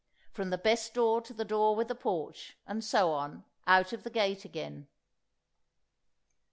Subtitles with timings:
[0.31, 4.01] from the best door to the door with the porch, and so on, out of
[4.01, 4.87] the gate again.